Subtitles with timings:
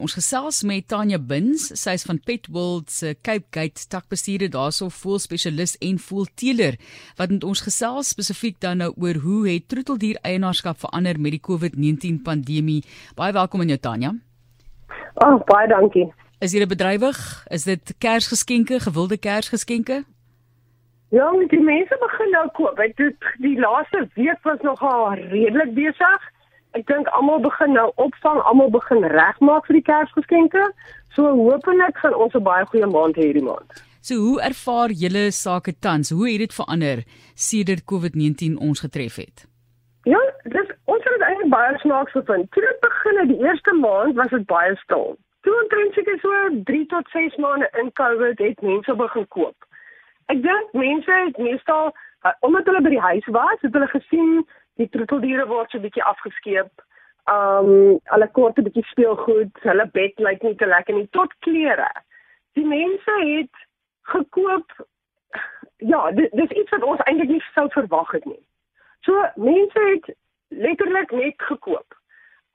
[0.00, 4.86] Ons gesels met Tanya Bins, sy is van Pet World se Cape Gate takbestuurder daarso
[4.88, 6.78] voel spesialis en voel teeler
[7.18, 11.42] wat met ons gesels spesifiek dan nou oor hoe het troeteldier eienaarskap verander met die
[11.44, 12.78] COVID-19 pandemie.
[13.18, 14.14] Baie welkom aan jou Tanya.
[15.20, 16.08] Oh, baie dankie.
[16.40, 17.20] Is jy bedrywig?
[17.52, 20.00] Is dit Kersgeskenke, gewilde Kersgeskenke?
[21.12, 22.80] Ja, die mense begin nou koop.
[22.80, 23.04] Het
[23.44, 26.30] die laaste week was nogal redelik besig.
[26.78, 30.66] Ek dink almal begin nou opvang, almal begin regmaak vir die Kersgeskenke.
[31.16, 33.82] So hopelik gaan ons 'n baie goeie maand hê hierdie maand.
[34.00, 36.10] So hoe ervaar julle sake tans?
[36.10, 37.02] Hoe het dit verander
[37.34, 39.46] sedert COVID-19 ons getref het?
[40.04, 42.50] Ja, dis ons het eintlik baie snaaks gevind.
[42.52, 45.18] Toe dit begin het die eerste maand was dit baie stil.
[45.42, 49.56] Toe omtrent seker so 3 tot 6 maande in COVID het mense begin koop.
[50.32, 51.92] Ek dink mense het meestal
[52.24, 54.46] uh, omdat hulle by die huis was, het hulle gesien
[54.80, 56.72] die troeteldiere word so 'n bietjie afgeskeep.
[57.30, 61.90] Um hulle kort 'n bietjie speelgoed, hulle bed lyk nie te lekker nie tot klere.
[62.56, 63.66] Die mense het
[64.14, 64.72] gekoop
[65.92, 68.42] ja, dit dis iets wat ons eintlik nie sou verwag het nie.
[69.06, 70.10] So mense het
[70.48, 71.94] letterlik net gekoop.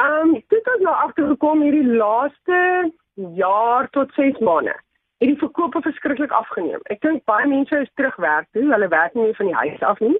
[0.00, 4.74] Um dit het nou agtergekom hierdie laaste jaar tot 6 maande.
[5.18, 6.80] Het die verkope verskriklik afgeneem.
[6.90, 8.64] Ek dink baie mense is terug werk toe.
[8.72, 10.18] Hulle werk nie van die huis af nie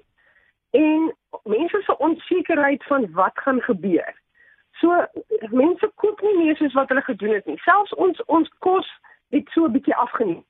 [0.73, 4.13] en mense se onsekerheid van wat gaan gebeur.
[4.81, 5.05] So
[5.49, 7.59] mense koop nie meer soos wat hulle gedoen het nie.
[7.65, 8.89] Selfs ons ons kos
[9.35, 10.45] het so 'n bietjie afgeneem.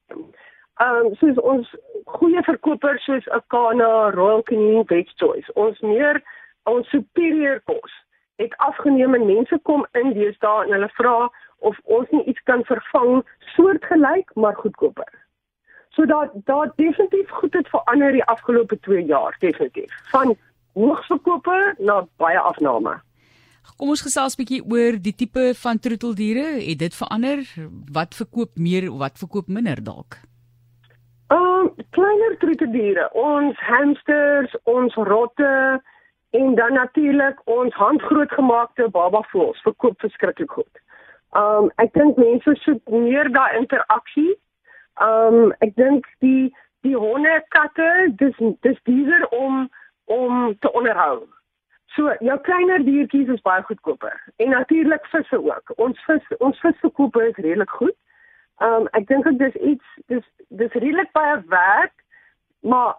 [0.81, 6.23] Ehm um, soos ons goeie verkopers soos Akana, Royal Canin, Veg Choice, ons meer
[6.63, 7.93] ons superieur kos
[8.35, 11.17] het afgeneem en mense kom in deesdae en hulle vra
[11.57, 13.23] of ons nie iets kan vervang
[13.55, 15.22] soortgelyk maar goedkoper.
[15.93, 19.93] So daar daar definitief goed het verander die afgelope 2 jaar definitief.
[20.11, 20.35] Van
[20.73, 23.01] hoogsverkope na baie afname.
[23.77, 26.45] Kom ons gesels bietjie oor die tipe van troeteldiere.
[26.65, 27.43] Het dit verander?
[27.91, 30.17] Wat verkoop meer of wat verkoop minder dalk?
[31.33, 35.81] Ehm um, kleiner troeteldiere, ons hamsters, ons rotte
[36.29, 40.81] en dan natuurlik ons handgrootgemaakte babavoëls verkoop verskriklik goed.
[41.37, 44.33] Ehm um, ek dink mense soek meer daai interaksie
[45.01, 49.69] Um ek dink die die honde, katte, dis dis duurder om
[50.05, 51.23] om te onderhou.
[51.95, 54.19] So jou kleiner diertjies is baie goedkoper.
[54.35, 55.73] En natuurlik visse ook.
[55.75, 57.95] Ons vis ons visverkope is redelik goed.
[58.61, 61.95] Um ek dink dit is iets dis dis redelik baie werk,
[62.61, 62.97] maar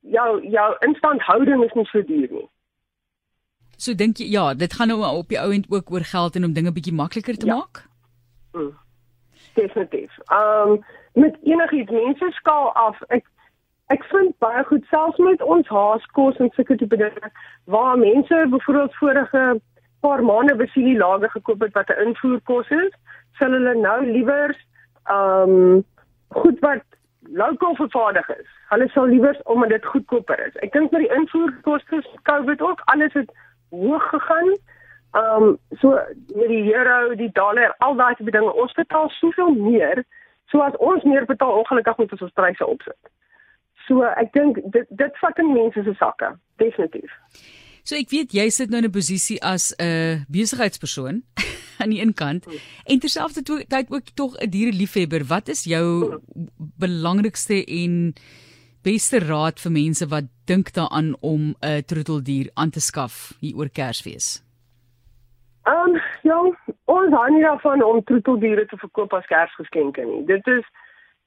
[0.00, 2.48] jou jou instandhouding is nie so duur nie.
[3.76, 6.44] So dink jy ja, dit gaan nou op die ou end ook oor geld en
[6.44, 7.56] om dinge bietjie makliker te ja.
[7.56, 7.86] maak?
[8.54, 8.74] Mm
[9.56, 10.12] definitief.
[10.32, 10.84] Um
[11.16, 13.00] met enigiets mense skaal af.
[13.08, 13.24] Ek
[13.94, 17.30] ek vind baie goed selfs met ons haaskos en sulke tipe dinge
[17.64, 19.44] waar mense byvoorbeeld vorige
[20.00, 22.92] paar maande besilie lager gekoop het wat 'n invoerkos is,
[23.38, 24.56] sal hulle nou liewer
[25.10, 25.84] um
[26.28, 26.84] goed wat
[27.32, 28.48] lokaal vervaardig is.
[28.68, 30.56] Hulle sal liewer omdat dit goedkoper is.
[30.66, 33.30] Ek dink met die invoerkoste COVID ook alles het
[33.70, 34.56] hoog gegaan.
[35.16, 35.96] Um so
[36.34, 40.04] met die euro, die dollar, al daai tipe dinge, ons betaal soveel meer.
[40.52, 43.12] So as ons meer betaal, ongelukkig moet ons ons pryse opsit.
[43.86, 47.12] So ek dink dit dit vat in mense se sakke, definitief.
[47.86, 51.22] So ek weet jy sit nou in 'n posisie as 'n besigheidspersoon
[51.80, 52.46] aan die een kant
[52.84, 55.24] en terselfdertyd ook tog 'n diereliefhebber.
[55.24, 56.20] Wat is jou
[56.78, 58.14] belangrikste en
[58.82, 63.68] beste raad vir mense wat dink daaraan om 'n troeteldier aan te skaf hier oor
[63.68, 64.45] Kersfees?
[65.66, 66.36] Ehm um, ja,
[66.84, 70.20] ons hou nie daarvan om troeteldiere te verkoop as kersgeskenke nie.
[70.28, 70.66] Dit is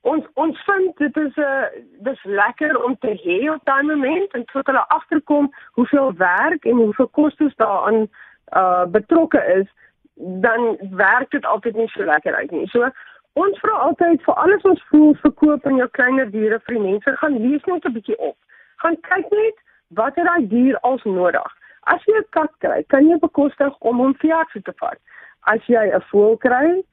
[0.08, 1.66] ons ons vind dit is 'n uh,
[2.08, 6.80] dis lekker om te hê op daai moment en tot hulle agterkom hoeveel werk en
[6.86, 8.08] hoeveel kostes daaraan
[8.62, 9.68] uh betrokke is,
[10.48, 12.68] dan werk dit altyd nie so lekker uit nie.
[12.68, 12.90] So
[13.34, 17.18] ons vra altyd vir alles ons voel verkoop en jou kleiner diere vir die mense
[17.18, 18.38] gaan lees net 'n bietjie op.
[18.76, 19.58] Gaan kyk net
[19.88, 21.59] wat het daai dier als nodig.
[21.84, 25.00] As jy 'n kat kry, kan jy bekostig om hom veearts te vat.
[25.48, 26.84] As jy 'n voël kry,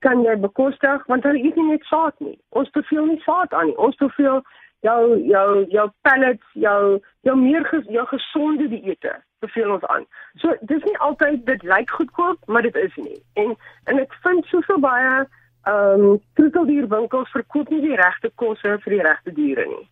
[0.00, 2.38] kan jy bekostig want hulle eet nie net saad nie.
[2.50, 3.76] Ons beveel nie saad aan nie.
[3.76, 4.42] Ons beveel
[4.80, 9.14] jou jou jou pellets, jou jou meer ges, jou gesonde dieete
[9.44, 10.06] beveel ons aan.
[10.42, 13.18] So dis nie altyd dit lyk goedkoop, maar dit is nie.
[13.34, 15.26] En en ek vind soveel baie
[15.66, 19.86] ehm um, troeteldierwinkels verkoop nie die regte kosse vir die regte diere nie.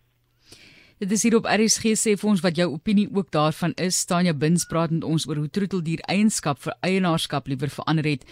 [0.95, 3.97] Dit is hier op RSG sê vir ons wat jou opinie ook daarvan is.
[4.07, 8.23] Tanya Bins praat met ons oor hoe troeteldier eienskap vir eienaarskap liewer verander het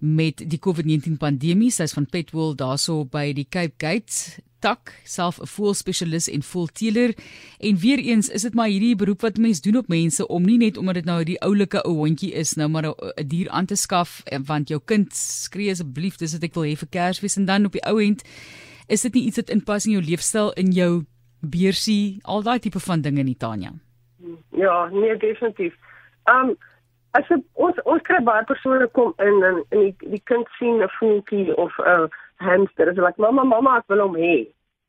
[0.00, 1.68] met die COVID-19 pandemie.
[1.68, 7.12] Sy's van Petworld daarso by die Cape Gate tak, self 'n voelspesialis en voelteeler.
[7.60, 10.56] En weer eens is dit maar hierdie beroep wat mense doen op mense om nie
[10.58, 13.76] net omdat dit nou die oulike ou hondjie is nou maar 'n dier aan te
[13.76, 17.66] skaf want jou kind skree asseblief dis wat ek wil hê vir Kersfees en dan
[17.66, 18.22] op die ou end
[18.88, 21.04] is dit nie iets wat inpas in jou leefstyl in jou
[21.50, 23.72] beursie, al daai tipe van dinge nie Tanya.
[24.50, 25.74] Ja, nee definitief.
[26.24, 26.56] Um
[27.16, 30.82] as het, ons ons kry baie persone kom in en, en die, die kind sien
[30.82, 32.08] 'n voeltjie of 'n
[32.46, 34.46] hamster, is like mamma mamma ek wil hom hê.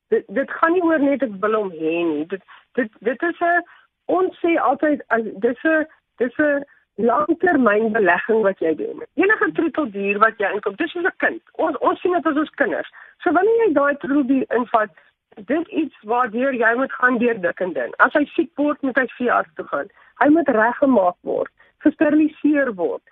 [0.09, 2.25] Dit dit gaan nie oor net ek wil hom hê nie.
[2.25, 2.43] Dit
[2.75, 3.63] dit dit is 'n
[4.05, 5.85] ons sê altyd as dis 'n
[6.17, 6.63] dis 'n
[6.97, 9.03] langtermynbelegging wat jy doen.
[9.13, 11.41] Enige troeteldier wat jy inkoop, dis soos 'n kind.
[11.53, 12.89] Ons ons sien dit as ons kinders.
[13.21, 14.89] So wanneer jy daai troeteldier invat,
[15.35, 17.93] dit iets waardeur jy moet gaan deur dik en dun.
[17.97, 19.89] As hy siek word, moet hy veearts toe gaan.
[20.21, 21.51] Hy moet reggemaak word,
[21.85, 23.03] gesteriliseer word.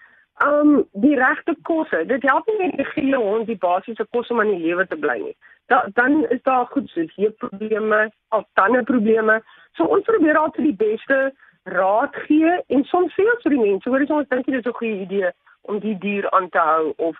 [0.43, 2.05] Um die regte kosse.
[2.05, 4.97] Dit help nie net die gele hond die basiese kos om aan die lewe te
[4.99, 5.35] bly nie.
[5.71, 9.39] Da, dan is daar goed soos hier probleme, al tande probleme.
[9.77, 11.19] So ons probeer altyd die beste
[11.63, 14.65] raad gee en soms sê ons vir die mense, hoor jy ons dink dit is
[14.65, 15.31] 'n goeie idee
[15.61, 17.17] om die dier aan te hou of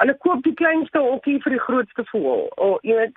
[0.00, 2.44] hulle koop die kleinste hokkie vir die grootste voël.
[2.56, 3.16] Of jy weet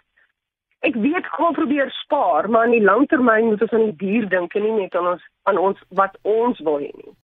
[0.88, 4.56] ek weet almal probeer spaar, maar in die langtermyn moet ons aan die dier dink
[4.56, 7.14] en nie net aan ons aan ons wat ons wil hê nie.